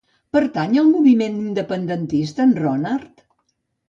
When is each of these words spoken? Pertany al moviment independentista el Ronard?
Pertany 0.35 0.71
al 0.81 0.87
moviment 0.93 1.35
independentista 1.41 2.47
el 2.47 2.57
Ronard? 2.63 3.23